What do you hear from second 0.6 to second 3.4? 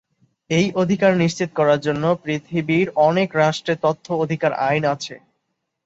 অধিকার নিশ্চিত করার জন্য পৃথিবীর অনেক